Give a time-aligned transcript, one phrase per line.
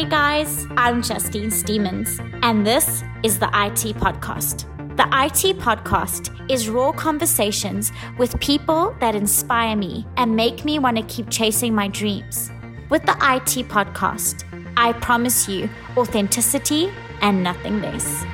[0.00, 4.64] Hey guys, I'm Justine Stevens, and this is the IT Podcast.
[4.96, 10.96] The IT Podcast is raw conversations with people that inspire me and make me want
[10.96, 12.50] to keep chasing my dreams.
[12.88, 14.44] With the IT Podcast,
[14.74, 15.68] I promise you
[15.98, 16.90] authenticity
[17.20, 18.24] and nothing less.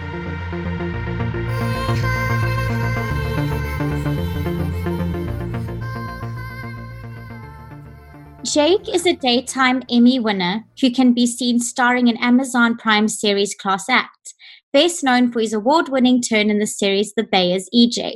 [8.56, 13.54] Jake is a daytime Emmy winner who can be seen starring in Amazon Prime series
[13.54, 14.32] Class Act,
[14.72, 18.14] best known for his award winning turn in the series The Bay as EJ.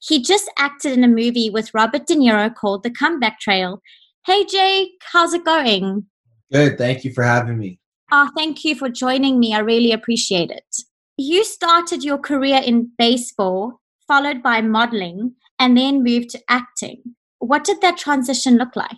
[0.00, 3.82] He just acted in a movie with Robert De Niro called The Comeback Trail.
[4.24, 6.06] Hey, Jake, how's it going?
[6.50, 6.78] Good.
[6.78, 7.78] Thank you for having me.
[8.10, 9.52] Oh, thank you for joining me.
[9.52, 10.76] I really appreciate it.
[11.18, 17.14] You started your career in baseball, followed by modeling, and then moved to acting.
[17.40, 18.96] What did that transition look like?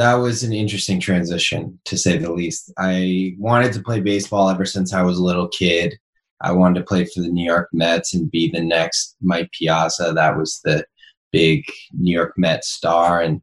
[0.00, 2.72] That was an interesting transition, to say the least.
[2.78, 5.94] I wanted to play baseball ever since I was a little kid.
[6.40, 10.14] I wanted to play for the New York Mets and be the next Mike Piazza.
[10.14, 10.86] That was the
[11.32, 13.20] big New York Mets star.
[13.20, 13.42] And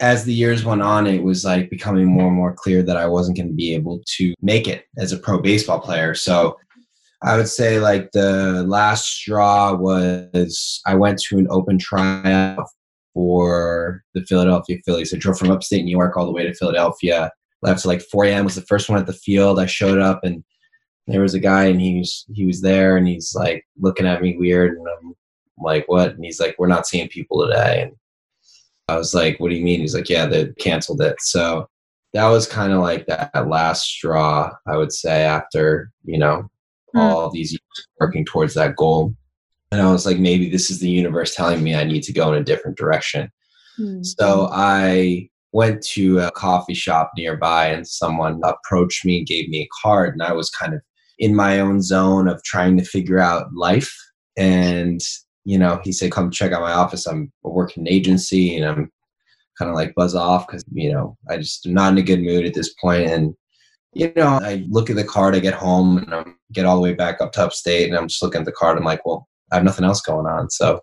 [0.00, 3.04] as the years went on, it was like becoming more and more clear that I
[3.04, 6.14] wasn't going to be able to make it as a pro baseball player.
[6.14, 6.56] So
[7.22, 12.66] I would say like the last straw was I went to an open tryout
[13.14, 15.12] for the Philadelphia Phillies.
[15.12, 17.30] I drove from upstate New York all the way to Philadelphia.
[17.62, 18.44] Left at like 4 a.m.
[18.44, 19.60] was the first one at the field.
[19.60, 20.42] I showed up and
[21.06, 24.22] there was a guy and he was he was there and he's like looking at
[24.22, 25.14] me weird and I'm
[25.58, 26.14] like what?
[26.14, 27.82] And he's like, we're not seeing people today.
[27.82, 27.92] And
[28.88, 29.80] I was like, what do you mean?
[29.80, 31.16] He's like, yeah, they canceled it.
[31.20, 31.68] So
[32.12, 36.48] that was kind of like that last straw, I would say, after you know
[36.94, 37.00] mm.
[37.00, 39.14] all these years working towards that goal
[39.72, 42.30] and I was like, maybe this is the universe telling me I need to go
[42.30, 43.30] in a different direction.
[43.80, 44.02] Mm-hmm.
[44.02, 49.62] So I went to a coffee shop nearby and someone approached me and gave me
[49.62, 50.12] a card.
[50.12, 50.82] And I was kind of
[51.18, 53.90] in my own zone of trying to figure out life.
[54.36, 55.00] And,
[55.44, 57.06] you know, he said, come check out my office.
[57.06, 58.92] I'm working an agency and I'm
[59.58, 62.20] kind of like buzz off because, you know, I just am not in a good
[62.20, 63.06] mood at this point.
[63.06, 63.34] And,
[63.94, 66.82] you know, I look at the card, I get home and I get all the
[66.82, 68.76] way back up to upstate and I'm just looking at the card.
[68.76, 70.50] I'm like, well, I have nothing else going on.
[70.50, 70.80] So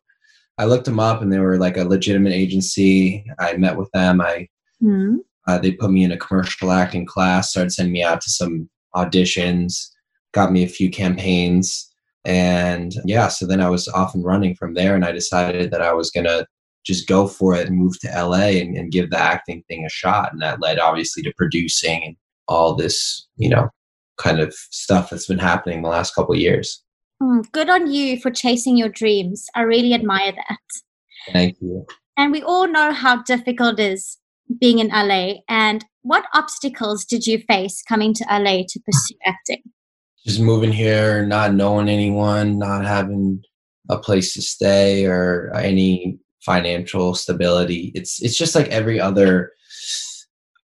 [0.57, 3.25] I looked them up and they were like a legitimate agency.
[3.39, 4.21] I met with them.
[4.21, 4.47] I
[4.81, 5.17] mm-hmm.
[5.47, 8.69] uh, they put me in a commercial acting class, started sending me out to some
[8.95, 9.87] auditions,
[10.33, 11.89] got me a few campaigns,
[12.25, 13.29] and yeah.
[13.29, 16.11] So then I was off and running from there, and I decided that I was
[16.11, 16.45] gonna
[16.85, 19.89] just go for it and move to LA and, and give the acting thing a
[19.89, 20.31] shot.
[20.31, 22.15] And that led obviously to producing and
[22.47, 23.69] all this, you know,
[24.17, 26.83] kind of stuff that's been happening the last couple years.
[27.21, 29.47] Mm, good on you for chasing your dreams.
[29.55, 30.57] I really admire that.
[31.33, 31.85] Thank you.
[32.17, 34.17] And we all know how difficult it is
[34.59, 35.35] being in LA.
[35.47, 39.61] And what obstacles did you face coming to LA to pursue acting?
[40.25, 43.43] Just moving here, not knowing anyone, not having
[43.89, 47.91] a place to stay or any financial stability.
[47.95, 49.51] It's it's just like every other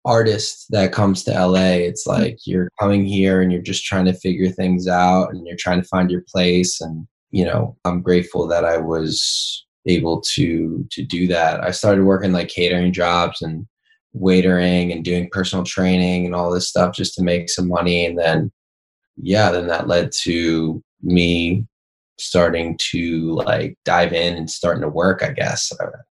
[0.04, 1.76] artist that comes to LA.
[1.88, 2.22] It's mm-hmm.
[2.22, 5.80] like you're coming here and you're just trying to figure things out and you're trying
[5.80, 6.80] to find your place.
[6.80, 11.62] And, you know, I'm grateful that I was able to to do that.
[11.62, 13.66] I started working like catering jobs and
[14.16, 18.06] waitering and doing personal training and all this stuff just to make some money.
[18.06, 18.50] And then
[19.16, 21.66] yeah, then that led to me
[22.18, 25.72] starting to like dive in and starting to work, I guess.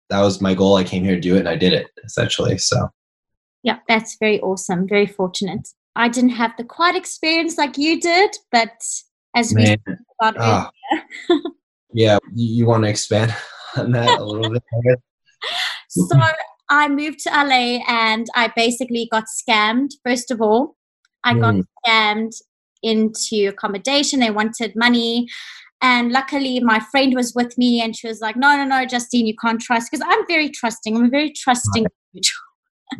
[0.09, 0.75] That was my goal.
[0.77, 2.57] I came here to do it and I did it essentially.
[2.57, 2.89] So
[3.63, 4.87] yeah, that's very awesome.
[4.87, 5.67] Very fortunate.
[5.95, 8.69] I didn't have the quiet experience like you did, but
[9.35, 9.77] as Man.
[9.85, 10.69] we about oh.
[11.31, 11.43] earlier.
[11.93, 13.35] yeah, you, you want to expand
[13.77, 14.63] on that a little bit?
[15.89, 16.19] so
[16.69, 19.91] I moved to LA and I basically got scammed.
[20.05, 20.75] First of all,
[21.23, 21.41] I mm.
[21.41, 22.35] got scammed
[22.83, 24.19] into accommodation.
[24.19, 25.27] They wanted money.
[25.81, 29.27] And luckily, my friend was with me and she was like, No, no, no, Justine,
[29.27, 29.89] you can't trust.
[29.91, 30.95] Because I'm very trusting.
[30.95, 32.25] I'm a very trusting right.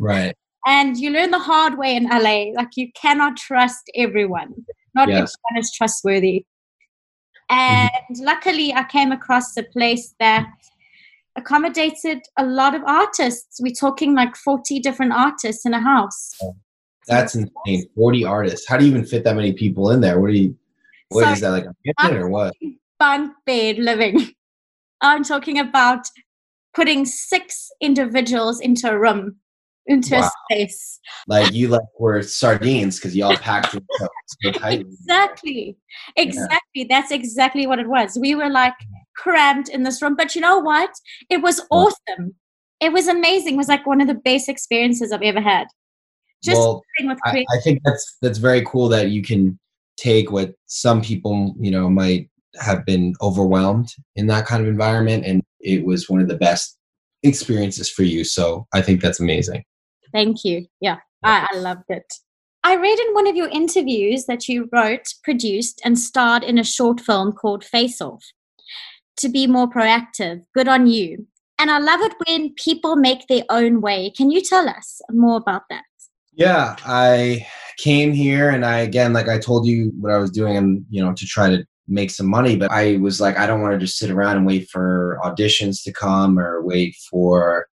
[0.00, 0.36] right.
[0.68, 2.52] And you learn the hard way in LA.
[2.54, 4.54] Like you cannot trust everyone.
[4.94, 5.14] Not yes.
[5.16, 6.44] everyone is trustworthy.
[7.48, 8.22] And mm-hmm.
[8.22, 10.46] luckily, I came across a place that
[11.36, 13.58] accommodated a lot of artists.
[13.62, 16.36] We're talking like 40 different artists in a house.
[17.06, 17.88] That's insane.
[17.96, 18.68] 40 artists.
[18.68, 20.20] How do you even fit that many people in there?
[20.20, 20.54] What do you,
[21.08, 22.52] What so, is that like a kitchen or what?
[22.98, 24.34] Bunk bed living.
[25.00, 26.08] I'm talking about
[26.74, 29.36] putting six individuals into a room
[29.88, 30.30] into wow.
[30.50, 31.00] space.
[31.26, 34.80] Like you like were sardines because you all packed so tight.
[34.80, 35.76] Exactly.
[36.16, 36.58] Exactly.
[36.74, 36.84] Yeah.
[36.88, 38.16] That's exactly what it was.
[38.20, 38.74] We were like
[39.16, 40.14] crammed in this room.
[40.14, 40.90] But you know what?
[41.28, 42.34] It was awesome.
[42.80, 43.54] It was amazing.
[43.54, 45.66] It was like one of the best experiences I've ever had.
[46.44, 46.84] Just well,
[47.24, 49.58] I, I think that's that's very cool that you can
[49.96, 52.30] take what some people you know might
[52.60, 56.78] have been overwhelmed in that kind of environment and it was one of the best
[57.24, 59.62] experiences for you so i think that's amazing
[60.12, 60.66] thank you.
[60.80, 62.12] Yeah I, I loved it.
[62.64, 66.64] I read in one of your interviews that you wrote produced and starred in a
[66.64, 68.24] short film called face off
[69.16, 71.26] to be more proactive good on you.
[71.60, 74.12] And i love it when people make their own way.
[74.16, 75.84] Can you tell us more about that?
[76.32, 77.46] Yeah i
[77.78, 81.00] came here and i again like i told you what i was doing and you
[81.00, 82.56] know to try to make some money.
[82.56, 85.82] But I was like, I don't want to just sit around and wait for auditions
[85.84, 87.66] to come or wait for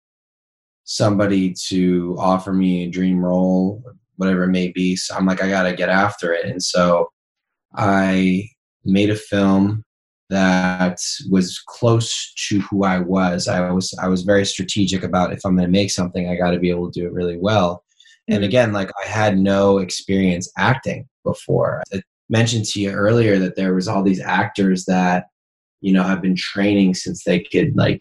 [0.85, 3.83] somebody to offer me a dream role,
[4.17, 4.97] whatever it may be.
[4.97, 6.47] So I'm like, I got to get after it.
[6.47, 7.09] And so
[7.75, 8.49] I
[8.85, 9.83] made a film
[10.31, 10.99] that
[11.31, 13.49] was close to who I was.
[13.49, 16.53] I was I was very strategic about if I'm going to make something, I got
[16.53, 17.85] to be able to do it really well.
[18.29, 18.45] And mm-hmm.
[18.45, 21.83] again, like I had no experience acting before.
[21.93, 25.27] I mentioned to you earlier that there was all these actors that
[25.81, 28.01] you know have been training since they could like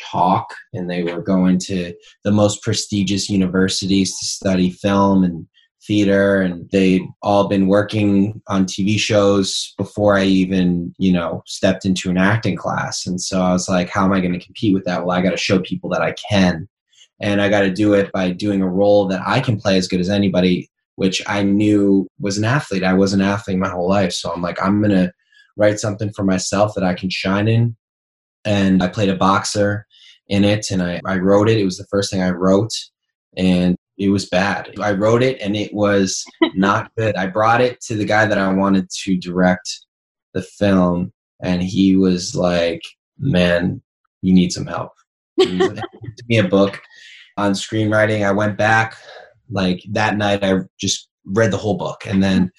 [0.00, 1.94] talk and they were going to
[2.24, 5.46] the most prestigious universities to study film and
[5.86, 11.84] theater and they'd all been working on TV shows before I even, you know, stepped
[11.84, 13.06] into an acting class.
[13.06, 15.04] And so I was like, how am I going to compete with that?
[15.04, 16.68] Well, I got to show people that I can.
[17.20, 19.88] And I got to do it by doing a role that I can play as
[19.88, 22.84] good as anybody which I knew was an athlete.
[22.84, 24.12] I was an athlete my whole life.
[24.12, 25.12] So I'm like, I'm going to
[25.56, 27.76] write something for myself that I can shine in.
[28.44, 29.86] And I played a boxer
[30.28, 31.58] in it and I, I wrote it.
[31.58, 32.72] It was the first thing I wrote
[33.36, 34.70] and it was bad.
[34.80, 36.24] I wrote it and it was
[36.54, 37.16] not good.
[37.16, 39.68] I brought it to the guy that I wanted to direct
[40.32, 41.12] the film
[41.42, 42.82] and he was like,
[43.18, 43.82] man,
[44.22, 44.92] you need some help.
[45.38, 45.78] Give
[46.28, 46.80] me a book
[47.36, 48.26] on screenwriting.
[48.26, 48.96] I went back,
[49.50, 52.50] like that night i just read the whole book and then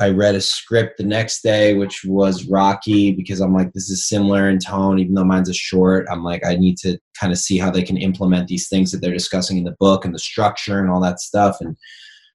[0.00, 4.08] i read a script the next day which was rocky because i'm like this is
[4.08, 7.38] similar in tone even though mine's a short i'm like i need to kind of
[7.38, 10.18] see how they can implement these things that they're discussing in the book and the
[10.18, 11.76] structure and all that stuff and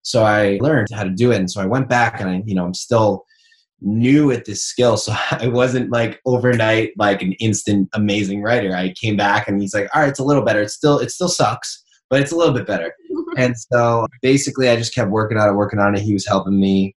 [0.02, 2.56] so i learned how to do it and so i went back and i you
[2.56, 3.26] know i'm still
[3.82, 8.94] new at this skill so i wasn't like overnight like an instant amazing writer i
[9.00, 11.30] came back and he's like all right it's a little better it's still it still
[11.30, 12.94] sucks but it's a little bit better.
[13.38, 16.02] and so basically, I just kept working on it, working on it.
[16.02, 16.96] He was helping me.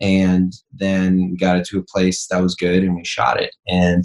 [0.00, 3.54] And then got it to a place that was good and we shot it.
[3.66, 4.04] And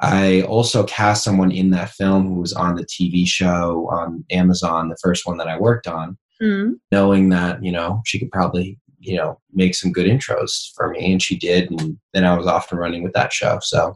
[0.00, 4.88] I also cast someone in that film who was on the TV show on Amazon,
[4.88, 6.72] the first one that I worked on, mm.
[6.90, 11.12] knowing that, you know, she could probably, you know, make some good intros for me.
[11.12, 11.70] And she did.
[11.70, 13.58] And then I was off and running with that show.
[13.60, 13.94] So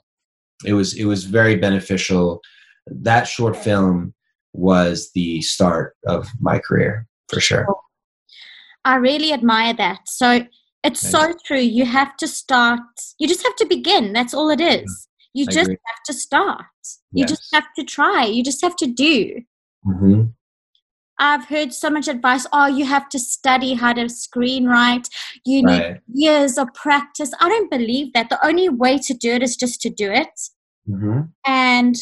[0.64, 2.42] it was, it was very beneficial.
[2.86, 4.12] That short film
[4.52, 7.66] was the start of my career for sure.
[8.84, 10.00] I really admire that.
[10.06, 10.46] So
[10.84, 11.58] it's so true.
[11.58, 12.80] You have to start,
[13.18, 14.12] you just have to begin.
[14.12, 15.08] That's all it is.
[15.32, 15.78] You I just agree.
[15.86, 16.60] have to start.
[17.12, 17.30] You yes.
[17.30, 18.24] just have to try.
[18.24, 19.42] You just have to do.
[19.86, 20.22] Mm-hmm.
[21.18, 22.46] I've heard so much advice.
[22.52, 25.08] Oh, you have to study how to screenwrite.
[25.44, 26.00] You need right.
[26.12, 27.32] years of practice.
[27.40, 28.30] I don't believe that.
[28.30, 30.40] The only way to do it is just to do it.
[30.88, 31.20] Mm-hmm.
[31.46, 31.96] And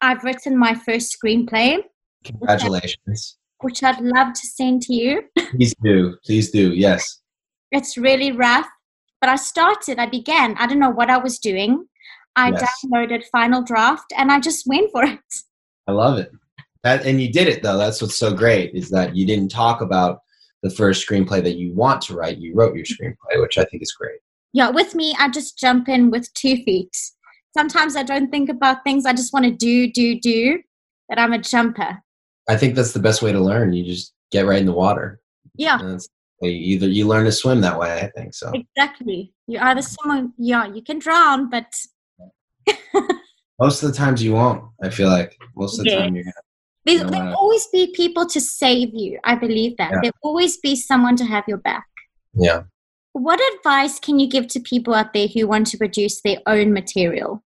[0.00, 1.78] I've written my first screenplay.
[2.24, 3.36] Congratulations.
[3.60, 5.22] Which I'd love to send to you.
[5.50, 6.16] Please do.
[6.24, 6.72] Please do.
[6.74, 7.20] Yes.
[7.74, 8.68] It's really rough,
[9.20, 10.56] but I started, I began.
[10.58, 11.86] I don't know what I was doing.
[12.36, 12.84] I yes.
[12.84, 15.20] downloaded Final Draft and I just went for it.
[15.86, 16.30] I love it.
[16.82, 17.78] That and you did it though.
[17.78, 20.20] That's what's so great is that you didn't talk about
[20.62, 22.38] the first screenplay that you want to write.
[22.38, 24.18] You wrote your screenplay, which I think is great.
[24.52, 26.94] Yeah, with me, I just jump in with two feet.
[27.56, 29.06] Sometimes I don't think about things.
[29.06, 30.60] I just want to do, do, do.
[31.08, 32.02] But I'm a jumper.
[32.48, 33.72] I think that's the best way to learn.
[33.72, 35.20] You just get right in the water.
[35.56, 35.96] Yeah.
[36.42, 38.00] Either you learn to swim that way.
[38.00, 38.52] I think so.
[38.52, 39.32] Exactly.
[39.46, 40.34] You either swim.
[40.38, 41.72] Yeah, you can drown, but
[43.60, 44.64] most of the times you won't.
[44.82, 46.34] I feel like most of the time you're gonna.
[46.86, 49.18] There's, there'll always be people to save you.
[49.24, 49.90] I believe that.
[49.90, 49.98] Yeah.
[50.02, 51.86] There'll always be someone to have your back.
[52.34, 52.64] Yeah.
[53.12, 56.74] What advice can you give to people out there who want to produce their own
[56.74, 57.42] material?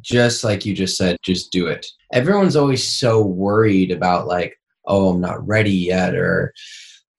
[0.00, 1.86] just like you just said, just do it.
[2.12, 4.56] Everyone's always so worried about like,
[4.86, 6.52] oh, I'm not ready yet, or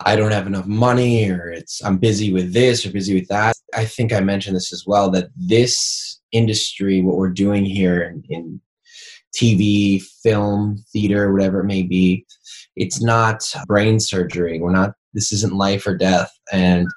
[0.05, 3.55] I don't have enough money, or it's I'm busy with this or busy with that.
[3.73, 8.23] I think I mentioned this as well that this industry, what we're doing here in,
[8.29, 8.61] in
[9.35, 12.25] TV, film, theater, whatever it may be,
[12.75, 14.59] it's not brain surgery.
[14.59, 14.93] We're not.
[15.13, 16.87] This isn't life or death, and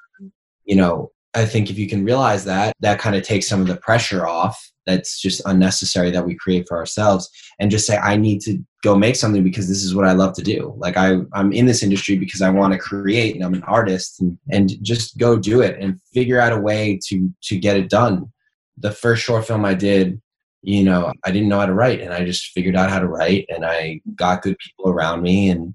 [0.65, 1.11] you know.
[1.33, 4.27] I think if you can realize that, that kind of takes some of the pressure
[4.27, 8.59] off that's just unnecessary that we create for ourselves and just say i need to
[8.83, 10.75] go make something because this is what I love to do.
[10.79, 14.21] Like I, I'm in this industry because I want to create and I'm an artist
[14.21, 17.91] and, and just go do it and figure out a way to, to get it
[17.91, 18.33] done.
[18.79, 20.21] The first short film I did,
[20.63, 23.09] you know, I didn't know how to write and I just figured out how to
[23.09, 25.75] write and I got good people around me and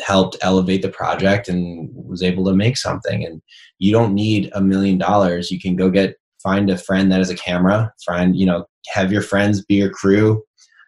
[0.00, 3.24] helped elevate the project and was able to make something.
[3.24, 3.40] And
[3.78, 5.50] you don't need a million dollars.
[5.50, 9.12] You can go get, find a friend that has a camera, find, you know, have
[9.12, 10.42] your friends be your crew,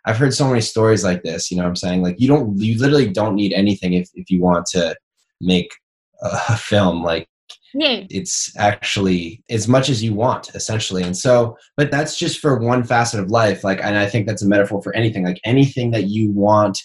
[0.07, 1.51] I've heard so many stories like this.
[1.51, 2.03] You know what I'm saying?
[2.03, 4.97] Like you don't, you literally don't need anything if, if you want to
[5.41, 5.73] make
[6.23, 7.03] a film.
[7.03, 7.29] Like
[7.75, 8.05] yeah.
[8.11, 11.03] it's actually as much as you want essentially.
[11.03, 13.65] And so, but that's just for one facet of life.
[13.65, 16.79] Like, and I think that's a metaphor for anything, like anything that you want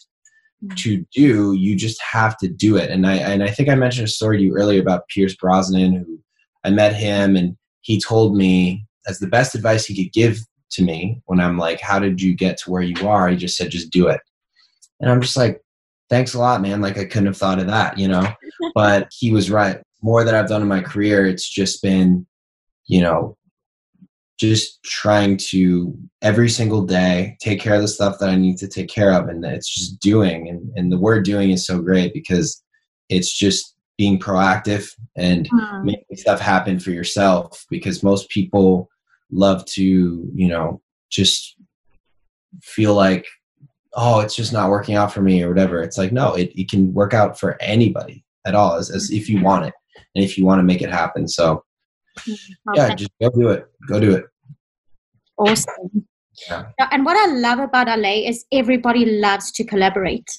[0.63, 0.75] mm.
[0.77, 2.89] to do, you just have to do it.
[2.89, 5.93] And I, and I think I mentioned a story to you earlier about Pierce Brosnan,
[5.93, 6.19] who
[6.63, 10.39] I met him and he told me as the best advice he could give
[10.71, 13.29] to me when I'm like, How did you get to where you are?
[13.29, 14.21] He just said, Just do it.
[14.99, 15.61] And I'm just like,
[16.09, 16.81] Thanks a lot, man.
[16.81, 18.27] Like, I couldn't have thought of that, you know?
[18.75, 19.79] but he was right.
[20.01, 22.25] More that I've done in my career, it's just been,
[22.87, 23.37] you know,
[24.39, 28.67] just trying to every single day take care of the stuff that I need to
[28.67, 29.27] take care of.
[29.27, 30.47] And it's just doing.
[30.47, 32.63] And, and the word doing is so great because
[33.09, 35.83] it's just being proactive and mm.
[35.83, 38.89] making stuff happen for yourself because most people
[39.31, 41.55] love to you know just
[42.61, 43.25] feel like
[43.93, 45.81] oh it's just not working out for me or whatever.
[45.81, 49.29] It's like no it, it can work out for anybody at all as, as if
[49.29, 49.73] you want it
[50.15, 51.27] and if you want to make it happen.
[51.27, 51.63] So
[52.27, 52.37] okay.
[52.75, 53.67] yeah just go do it.
[53.87, 54.25] Go do it.
[55.37, 56.05] Awesome.
[56.49, 56.67] Yeah.
[56.91, 60.29] and what i love about la is everybody loves to collaborate.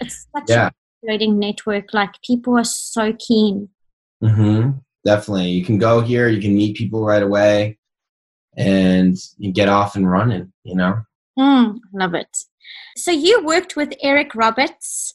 [0.00, 0.68] It's such yeah.
[0.68, 3.68] a collaborating network like people are so keen.
[4.22, 4.78] Mm-hmm.
[5.04, 5.48] definitely.
[5.48, 7.78] You can go here you can meet people right away
[8.56, 11.02] and you get off and running, you know?
[11.38, 12.36] Mm, love it.
[12.96, 15.14] So you worked with Eric Roberts.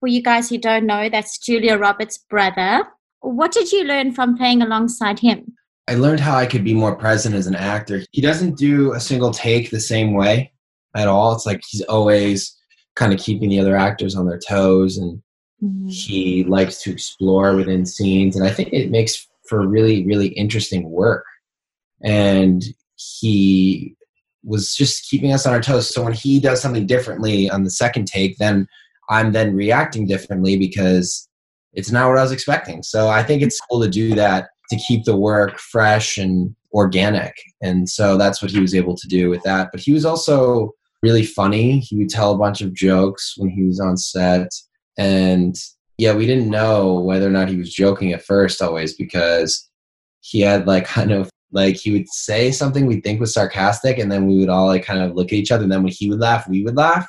[0.00, 2.84] For you guys who don't know, that's Julia Roberts' brother.
[3.20, 5.54] What did you learn from playing alongside him?
[5.88, 8.02] I learned how I could be more present as an actor.
[8.10, 10.52] He doesn't do a single take the same way
[10.94, 11.32] at all.
[11.32, 12.54] It's like he's always
[12.96, 15.22] kind of keeping the other actors on their toes and
[15.62, 15.88] mm-hmm.
[15.88, 18.36] he likes to explore within scenes.
[18.36, 21.24] And I think it makes for really, really interesting work
[22.02, 22.62] and
[22.96, 23.94] he
[24.44, 25.92] was just keeping us on our toes.
[25.92, 28.66] So when he does something differently on the second take, then
[29.10, 31.28] I'm then reacting differently because
[31.72, 32.82] it's not what I was expecting.
[32.82, 37.34] So I think it's cool to do that to keep the work fresh and organic.
[37.62, 39.68] And so that's what he was able to do with that.
[39.72, 40.72] But he was also
[41.02, 41.78] really funny.
[41.80, 44.50] He would tell a bunch of jokes when he was on set.
[44.98, 45.54] And
[45.98, 49.68] yeah, we didn't know whether or not he was joking at first always because
[50.20, 54.12] he had like kind of like he would say something we think was sarcastic and
[54.12, 56.08] then we would all like kind of look at each other and then when he
[56.08, 57.06] would laugh we would laugh.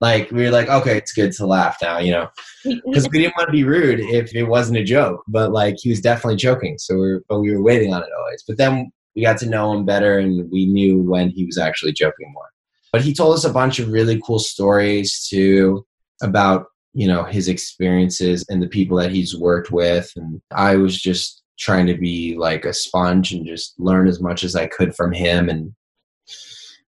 [0.00, 2.28] Like we were like okay it's good to laugh now you know?
[2.64, 5.90] Because we didn't want to be rude if it wasn't a joke but like he
[5.90, 8.44] was definitely joking so we are but we were waiting on it always.
[8.46, 11.92] But then we got to know him better and we knew when he was actually
[11.92, 12.48] joking more.
[12.92, 15.84] But he told us a bunch of really cool stories too
[16.22, 21.00] about you know his experiences and the people that he's worked with and i was
[21.00, 24.94] just trying to be like a sponge and just learn as much as I could
[24.94, 25.74] from him and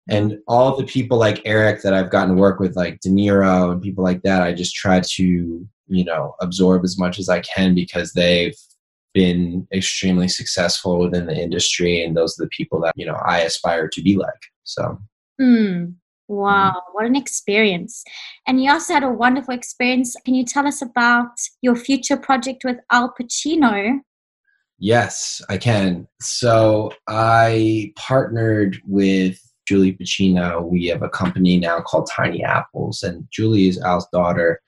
[0.07, 3.71] and all the people like Eric that I've gotten to work with like De Niro
[3.71, 7.41] and people like that I just try to you know absorb as much as I
[7.41, 8.55] can because they've
[9.13, 13.41] been extremely successful within the industry and those are the people that you know I
[13.41, 14.99] aspire to be like so
[15.39, 15.93] mm.
[16.27, 18.03] Wow, what an experience.
[18.47, 20.15] And you also had a wonderful experience.
[20.25, 21.29] Can you tell us about
[21.61, 23.99] your future project with Al Pacino?
[24.77, 26.07] Yes, I can.
[26.19, 30.67] So I partnered with Julie Pacino.
[30.67, 34.61] We have a company now called Tiny Apples, and Julie is Al's daughter.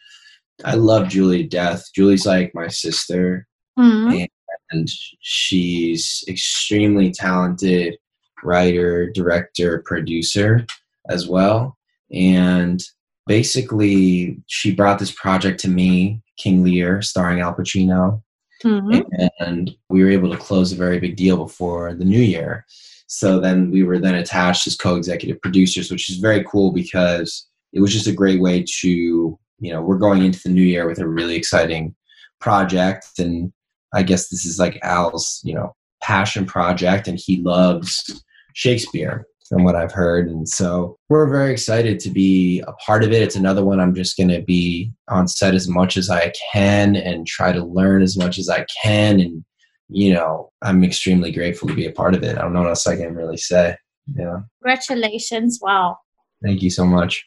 [0.64, 1.86] I love Julie to death.
[1.94, 3.48] Julie's like my sister,
[3.78, 4.26] mm-hmm.
[4.72, 4.88] and
[5.20, 7.98] she's extremely talented
[8.44, 10.66] writer, director, producer
[11.10, 11.78] as well.
[12.12, 12.82] And
[13.28, 18.24] basically, she brought this project to me, King Lear, starring Al Pacino
[18.64, 19.26] Mm-hmm.
[19.40, 22.66] And we were able to close a very big deal before the new year.
[23.08, 27.80] So then we were then attached as co-executive producers, which is very cool because it
[27.80, 31.00] was just a great way to, you know, we're going into the new year with
[31.00, 31.96] a really exciting
[32.40, 33.08] project.
[33.20, 33.54] And
[33.94, 38.24] I guess this is like Al's, you know, passion project and he loves
[38.54, 40.28] Shakespeare from what I've heard.
[40.28, 43.22] And so we're very excited to be a part of it.
[43.22, 46.96] It's another one I'm just going to be on set as much as I can
[46.96, 49.20] and try to learn as much as I can.
[49.20, 49.46] And,
[49.90, 52.38] you know, I'm extremely grateful to be a part of it.
[52.38, 53.76] I don't know what else I can really say.
[54.16, 54.40] Yeah.
[54.62, 55.60] Congratulations.
[55.62, 55.98] Wow.
[56.44, 57.26] Thank you so much.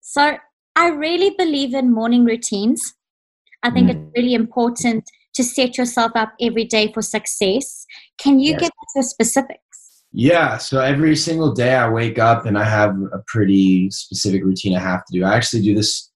[0.00, 0.36] So
[0.76, 2.94] I really believe in morning routines.
[3.62, 3.90] I think mm.
[3.90, 7.86] it's really important to set yourself up every day for success.
[8.18, 8.60] Can you yes.
[8.60, 9.69] get into specifics?
[10.12, 14.76] Yeah, so every single day I wake up and I have a pretty specific routine
[14.76, 15.24] I have to do.
[15.24, 16.10] I actually do this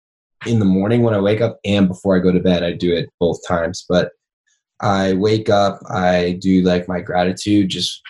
[0.46, 2.64] in the morning when I wake up and before I go to bed.
[2.64, 4.10] I do it both times, but
[4.80, 8.02] I wake up, I do like my gratitude, just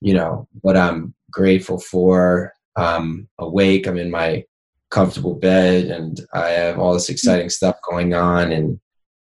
[0.00, 2.52] you know, what I'm grateful for.
[2.76, 4.44] I'm awake, I'm in my
[4.90, 7.10] comfortable bed and I have all this mm.
[7.10, 8.80] exciting stuff going on and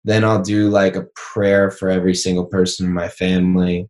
[0.04, 3.88] then I'll do like a prayer for every single person in my family.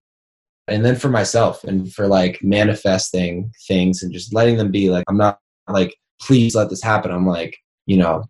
[0.69, 5.05] And then for myself and for like manifesting things and just letting them be like,
[5.09, 7.11] I'm not like, please let this happen.
[7.11, 7.57] I'm like,
[7.87, 8.25] you know,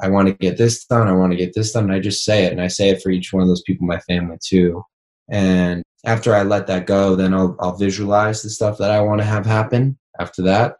[0.00, 1.08] I want to get this done.
[1.08, 1.84] I want to get this done.
[1.84, 2.52] And I just say it.
[2.52, 4.82] And I say it for each one of those people in my family too.
[5.30, 9.20] And after I let that go, then I'll, I'll visualize the stuff that I want
[9.20, 10.76] to have happen after that.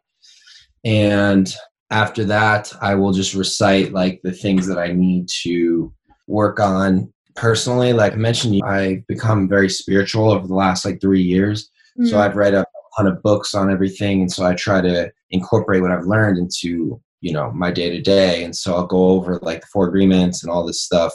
[0.84, 1.52] And
[1.90, 5.92] after that, I will just recite like the things that I need to
[6.26, 7.92] work on personally.
[7.92, 11.70] Like I mentioned, I've become very spiritual over the last like three years.
[11.98, 12.06] Mm-hmm.
[12.06, 12.66] So I've read a
[12.96, 14.20] ton of books on everything.
[14.20, 18.00] And so I try to incorporate what I've learned into, you know, my day to
[18.00, 18.42] day.
[18.42, 21.12] And so I'll go over like the four agreements and all this stuff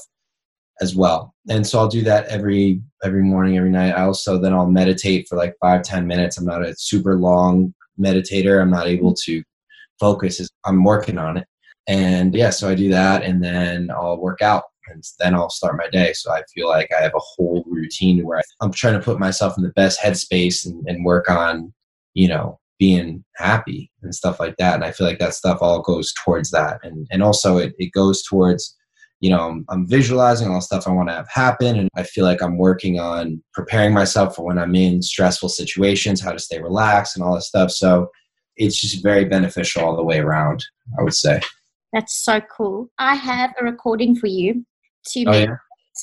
[0.82, 1.36] as well.
[1.50, 3.92] And so I'll do that every every morning, every night.
[3.92, 6.38] I also then I'll meditate for like five, ten minutes.
[6.38, 8.62] I'm not a super long meditator.
[8.62, 9.44] I'm not able to
[10.00, 10.48] focus.
[10.66, 11.48] I'm working on it.
[11.88, 15.78] And yeah, so I do that and then I'll work out and then I'll start
[15.78, 16.14] my day.
[16.14, 19.58] So I feel like I have a whole routine where I'm trying to put myself
[19.58, 21.74] in the best headspace and, and work on,
[22.14, 24.76] you know, being happy and stuff like that.
[24.76, 26.80] And I feel like that stuff all goes towards that.
[26.84, 28.76] And and also it, it goes towards,
[29.20, 31.78] you know, I'm, I'm visualizing all the stuff I want to have happen.
[31.78, 36.22] And I feel like I'm working on preparing myself for when I'm in stressful situations,
[36.22, 37.72] how to stay relaxed and all this stuff.
[37.72, 38.10] So
[38.58, 40.66] it's just very beneficial all the way around,
[41.00, 41.42] I would say.
[41.94, 42.90] That's so cool.
[42.98, 44.66] I have a recording for you
[45.08, 45.56] to oh, yeah?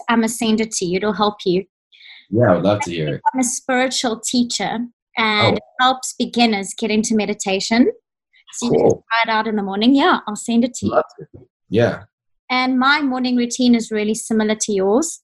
[0.09, 0.99] I'm a send it to you.
[0.99, 1.65] It'll help you.
[2.31, 3.21] Yeah, I would love to hear it.
[3.33, 4.79] I'm a spiritual teacher
[5.17, 5.57] and oh.
[5.57, 7.91] it helps beginners get into meditation.
[8.53, 8.77] So cool.
[8.77, 9.95] you can try it out in the morning.
[9.95, 11.03] Yeah, I'll send it to you.
[11.19, 11.41] It.
[11.69, 12.05] Yeah.
[12.51, 15.23] And my morning routine is really similar to yours.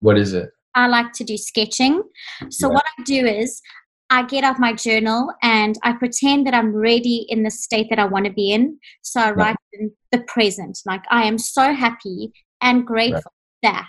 [0.00, 0.50] What is it?
[0.74, 2.02] I like to do sketching.
[2.50, 2.74] So yeah.
[2.74, 3.62] what I do is
[4.10, 7.98] I get out my journal and I pretend that I'm ready in the state that
[7.98, 8.78] I want to be in.
[9.02, 10.78] So I write in the present.
[10.84, 12.32] Like I am so happy
[12.64, 13.74] and grateful right.
[13.74, 13.88] that.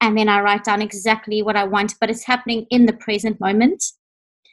[0.00, 3.38] And then I write down exactly what I want, but it's happening in the present
[3.40, 3.82] moment.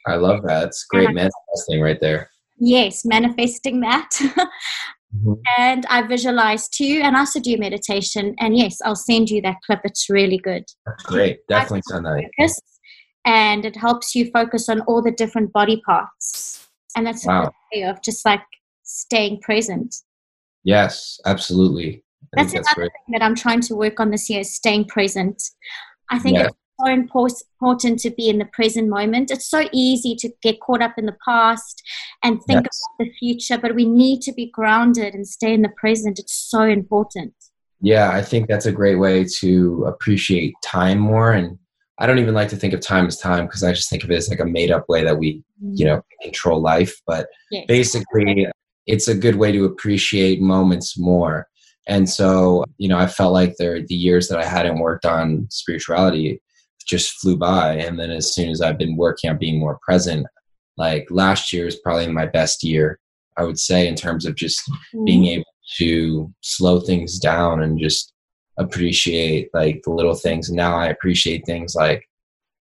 [0.06, 0.68] I love that.
[0.68, 2.28] It's great and manifesting right there.
[2.58, 4.10] Yes, manifesting that.
[4.20, 5.34] mm-hmm.
[5.58, 8.34] And I visualize too, and I also do meditation.
[8.38, 9.80] And yes, I'll send you that clip.
[9.84, 10.64] It's really good.
[10.86, 11.46] That's great.
[11.48, 12.30] Definitely send that.
[12.38, 12.60] Focus,
[13.24, 16.66] and it helps you focus on all the different body parts.
[16.96, 17.44] And that's wow.
[17.44, 18.42] a way of just like
[18.84, 19.94] staying present.
[20.64, 22.04] Yes, absolutely.
[22.32, 25.42] That's, that's another thing that I'm trying to work on this year is staying present.
[26.10, 26.46] I think yeah.
[26.46, 29.30] it's so important to be in the present moment.
[29.30, 31.82] It's so easy to get caught up in the past
[32.22, 32.80] and think yes.
[32.98, 36.18] about the future, but we need to be grounded and stay in the present.
[36.18, 37.34] It's so important.
[37.80, 41.32] Yeah, I think that's a great way to appreciate time more.
[41.32, 41.58] And
[41.98, 44.10] I don't even like to think of time as time because I just think of
[44.10, 45.74] it as like a made up way that we, mm-hmm.
[45.74, 46.98] you know, control life.
[47.06, 47.66] But yes.
[47.66, 48.46] basically,
[48.86, 51.46] it's a good way to appreciate moments more
[51.88, 55.46] and so, you know, I felt like there the years that I hadn't worked on
[55.50, 56.40] spirituality
[56.86, 57.74] just flew by.
[57.76, 60.26] And then as soon as I've been working on being more present,
[60.76, 62.98] like last year is probably my best year,
[63.36, 65.04] I would say, in terms of just mm-hmm.
[65.04, 65.44] being able
[65.78, 68.12] to slow things down and just
[68.58, 70.48] appreciate like the little things.
[70.48, 72.04] And now I appreciate things like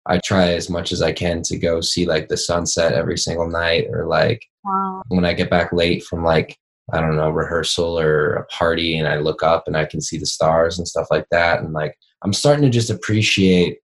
[0.06, 3.48] I try as much as I can to go see like the sunset every single
[3.48, 5.02] night or like wow.
[5.09, 6.56] when I get back late from like
[6.92, 10.18] I don't know, rehearsal or a party and I look up and I can see
[10.18, 11.61] the stars and stuff like that.
[11.61, 13.79] And like, I'm starting to just appreciate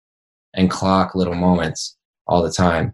[0.53, 2.93] and clock little moments all the time.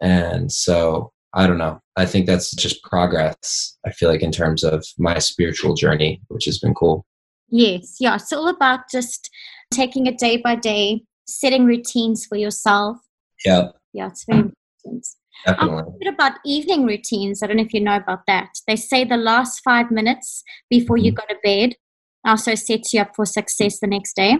[0.00, 1.80] And so I don't know.
[1.96, 6.44] I think that's just progress, I feel like, in terms of my spiritual journey, which
[6.46, 7.06] has been cool.
[7.48, 7.96] Yes.
[8.00, 8.16] Yeah.
[8.16, 9.30] It's all about just
[9.70, 12.96] taking it day by day, setting routines for yourself.
[13.44, 13.68] Yeah.
[13.92, 14.08] Yeah.
[14.08, 15.06] It's very important.
[15.46, 15.82] Definitely.
[15.82, 17.42] A bit about evening routines.
[17.42, 18.50] I don't know if you know about that.
[18.66, 21.06] They say the last five minutes before mm-hmm.
[21.06, 21.76] you go to bed
[22.24, 24.36] also sets you up for success the next day.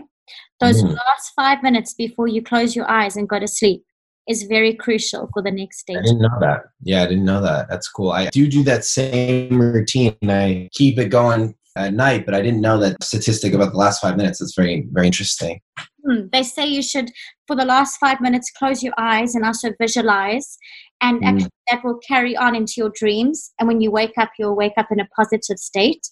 [0.61, 0.93] Those mm-hmm.
[0.93, 3.83] last five minutes before you close your eyes and go to sleep
[4.29, 5.97] is very crucial for the next day.
[5.97, 6.61] I didn't know that.
[6.83, 7.69] Yeah, I didn't know that.
[7.69, 8.13] That's cool.
[8.13, 10.17] I do do that same routine.
[10.23, 14.01] I keep it going at night, but I didn't know that statistic about the last
[14.01, 14.41] five minutes.
[14.41, 15.61] It's very, very interesting.
[16.05, 16.27] Hmm.
[16.33, 17.11] They say you should,
[17.47, 20.59] for the last five minutes, close your eyes and also visualize.
[21.01, 21.27] And mm.
[21.27, 23.53] actually, that will carry on into your dreams.
[23.59, 26.07] And when you wake up, you'll wake up in a positive state.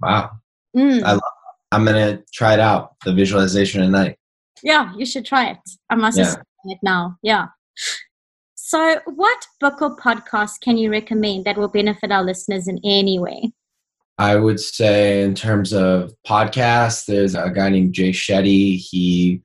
[0.00, 0.30] Wow.
[0.76, 1.02] Mm.
[1.02, 1.22] I love
[1.72, 2.96] I'm gonna try it out.
[3.04, 4.16] The visualization at night.
[4.62, 5.58] Yeah, you should try it.
[5.88, 6.34] I must yeah.
[6.64, 7.16] it now.
[7.22, 7.46] Yeah.
[8.56, 13.18] So, what book or podcast can you recommend that will benefit our listeners in any
[13.18, 13.52] way?
[14.20, 18.76] I would say, in terms of podcasts, there's a guy named Jay Shetty.
[18.76, 19.40] He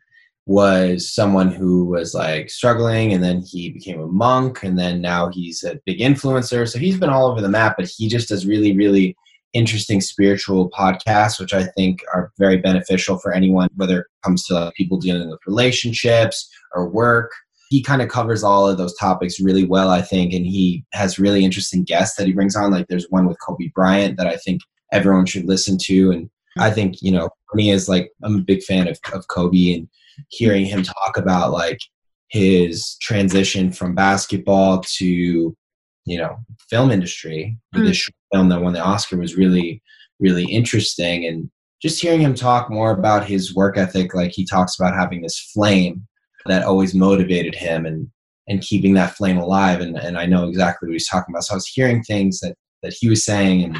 [0.47, 5.29] was someone who was like struggling and then he became a monk and then now
[5.29, 6.69] he's a big influencer.
[6.69, 9.15] So he's been all over the map, but he just does really, really
[9.53, 14.55] interesting spiritual podcasts, which I think are very beneficial for anyone, whether it comes to
[14.55, 17.31] like people dealing with relationships or work.
[17.69, 21.19] He kind of covers all of those topics really well, I think, and he has
[21.19, 22.71] really interesting guests that he brings on.
[22.71, 26.11] Like there's one with Kobe Bryant that I think everyone should listen to.
[26.11, 29.27] And I think, you know, for me is like I'm a big fan of, of
[29.27, 29.87] Kobe and
[30.29, 31.79] hearing him talk about like
[32.29, 35.55] his transition from basketball to,
[36.05, 36.37] you know,
[36.69, 37.87] film industry with Mm.
[37.87, 39.81] this short film that won the Oscar was really,
[40.19, 41.25] really interesting.
[41.25, 41.49] And
[41.81, 45.39] just hearing him talk more about his work ethic, like he talks about having this
[45.53, 46.07] flame
[46.45, 48.09] that always motivated him and
[48.47, 49.81] and keeping that flame alive.
[49.81, 51.43] And and I know exactly what he's talking about.
[51.43, 53.77] So I was hearing things that that he was saying and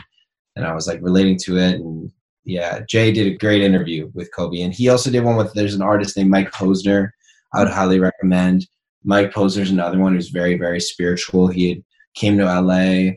[0.56, 2.12] and I was like relating to it and
[2.46, 5.54] yeah, Jay did a great interview with Kobe, and he also did one with.
[5.54, 7.10] There's an artist named Mike Posner.
[7.54, 8.68] I would highly recommend.
[9.04, 11.48] Mike Posner's another one who's very, very spiritual.
[11.48, 13.14] He had came to LA.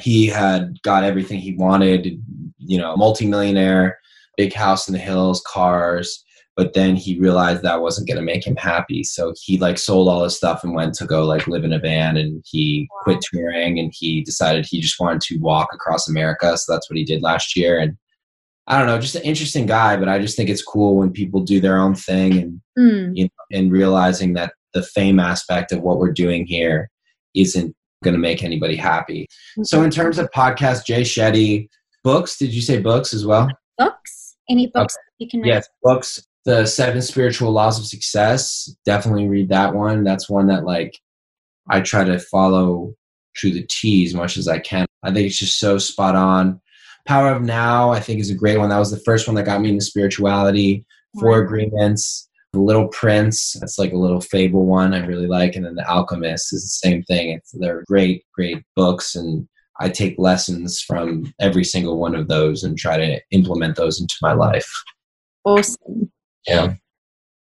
[0.00, 2.22] He had got everything he wanted.
[2.58, 3.98] You know, multimillionaire,
[4.36, 6.22] big house in the hills, cars.
[6.58, 9.04] But then he realized that wasn't going to make him happy.
[9.04, 11.78] So he like sold all his stuff and went to go like live in a
[11.78, 12.16] van.
[12.16, 16.58] And he quit touring and he decided he just wanted to walk across America.
[16.58, 17.78] So that's what he did last year.
[17.78, 17.96] And
[18.66, 21.40] I don't know, just an interesting guy, but I just think it's cool when people
[21.40, 23.10] do their own thing and Mm.
[23.16, 26.90] you know, and realizing that the fame aspect of what we're doing here
[27.34, 29.26] isn't going to make anybody happy.
[29.64, 31.68] So, in terms of podcast, Jay Shetty,
[32.04, 33.48] books, did you say books as well?
[33.78, 35.48] books, any books you can read?
[35.48, 36.24] Yes, books.
[36.48, 38.74] The Seven Spiritual Laws of Success.
[38.86, 40.02] Definitely read that one.
[40.02, 40.98] That's one that like
[41.68, 42.94] I try to follow
[43.36, 44.86] to the T as much as I can.
[45.02, 46.58] I think it's just so spot on.
[47.06, 48.70] Power of Now, I think, is a great one.
[48.70, 50.86] That was the first one that got me into spirituality.
[51.20, 51.42] Four.
[51.42, 53.52] Agreements, The Little Prince.
[53.60, 55.54] That's like a little fable one I really like.
[55.54, 57.28] And then The Alchemist is the same thing.
[57.28, 59.16] It's, they're great, great books.
[59.16, 59.46] And
[59.80, 64.16] I take lessons from every single one of those and try to implement those into
[64.22, 64.70] my life.
[65.44, 66.10] Awesome.
[66.48, 66.74] Yeah.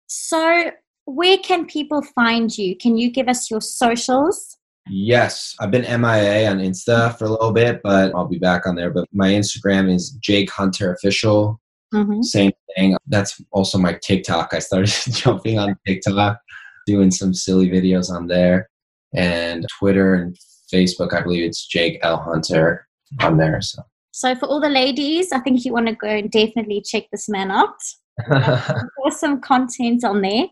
[0.06, 0.70] So,
[1.04, 2.76] where can people find you?
[2.76, 4.56] Can you give us your socials?
[4.88, 8.76] Yes, I've been MIA on Insta for a little bit, but I'll be back on
[8.76, 8.90] there.
[8.90, 11.60] But my Instagram is Jake Hunter Official.
[11.92, 12.22] Mm-hmm.
[12.22, 12.96] Same thing.
[13.06, 14.54] That's also my TikTok.
[14.54, 16.38] I started jumping on TikTok,
[16.86, 18.68] doing some silly videos on there,
[19.12, 20.36] and Twitter and
[20.72, 21.12] Facebook.
[21.12, 22.86] I believe it's Jake L Hunter
[23.20, 23.60] on there.
[23.60, 23.82] So.
[24.12, 27.28] So, for all the ladies, I think you want to go and definitely check this
[27.28, 27.76] man out.
[29.04, 30.46] awesome content on there.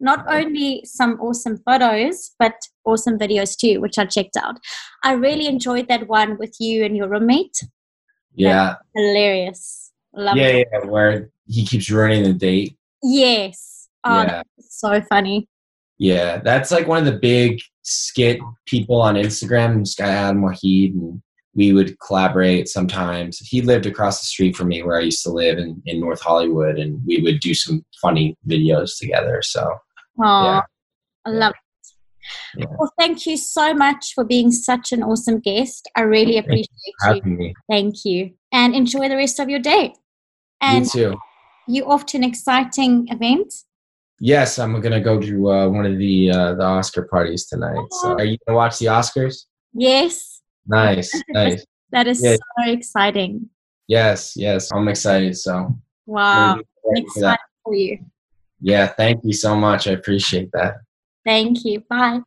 [0.00, 4.58] Not only some awesome photos, but awesome videos too, which I checked out.
[5.04, 7.56] I really enjoyed that one with you and your roommate.
[8.34, 9.92] yeah, Hilarious.
[10.14, 10.68] Love yeah, it.
[10.72, 10.88] yeah.
[10.90, 12.76] Where he keeps ruining the date.
[13.02, 13.88] Yes.
[14.04, 14.42] Oh, Yeah.
[14.56, 15.48] that's so funny.
[15.98, 19.78] Yeah, that's like one of the big skit people on Instagram.
[19.80, 21.22] This guy Adam Waheed, and
[21.54, 23.38] we would collaborate sometimes.
[23.38, 26.20] He lived across the street from me, where I used to live in in North
[26.20, 29.40] Hollywood, and we would do some funny videos together.
[29.42, 29.78] So
[30.20, 30.62] Oh, Yeah.
[31.24, 31.56] I love it.
[32.56, 32.66] Yeah.
[32.78, 35.90] Well, thank you so much for being such an awesome guest.
[35.96, 36.64] I really Thank you
[37.02, 37.54] appreciate you.
[37.68, 38.30] Thank you.
[38.52, 39.94] And enjoy the rest of your day.
[40.60, 41.16] And you too.
[41.66, 43.52] you off to an exciting event?
[44.20, 47.86] Yes, I'm gonna go to uh, one of the uh, the Oscar parties tonight.
[47.90, 49.46] So, are you gonna watch the Oscars?
[49.74, 50.31] Yes.
[50.66, 51.64] Nice, nice.
[51.90, 52.36] That is Yeah.
[52.36, 53.50] so exciting.
[53.88, 54.70] Yes, yes.
[54.72, 55.36] I'm excited.
[55.36, 56.34] So, Wow.
[56.34, 56.62] gonna I'm
[56.94, 57.32] ready for that.
[57.34, 57.98] excited for you.
[58.60, 59.88] Yeah, thank you so much.
[59.88, 60.76] I appreciate that.
[61.24, 61.80] Thank you.
[61.88, 62.20] Bye.